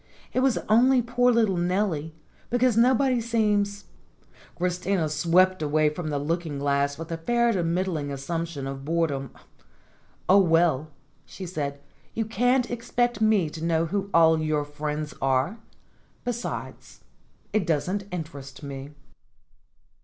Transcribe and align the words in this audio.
It 0.33 0.39
was 0.39 0.57
only 0.67 1.03
poor 1.03 1.31
little 1.31 1.57
Nellie, 1.57 2.15
because 2.49 2.75
nobody 2.75 3.21
seems 3.21 3.85
Christina 4.55 5.07
swept 5.09 5.61
away 5.61 5.89
from 5.89 6.09
the 6.09 6.17
looking 6.17 6.57
glass 6.57 6.97
with 6.97 7.11
a 7.11 7.17
fair 7.19 7.51
to 7.53 7.61
middling 7.63 8.11
assumption 8.11 8.65
of 8.65 8.83
boredom. 8.83 9.29
"Oh, 10.27 10.39
well," 10.39 10.89
she 11.23 11.45
said, 11.45 11.79
"you 12.15 12.25
can't 12.25 12.71
expect 12.71 13.21
me 13.21 13.47
to 13.51 13.63
know 13.63 13.85
who 13.85 14.09
all 14.11 14.41
your 14.41 14.65
friends 14.65 15.13
are; 15.21 15.59
besides, 16.23 17.01
it 17.53 17.67
doesn't 17.67 18.11
interest 18.11 18.63
me." 18.63 18.95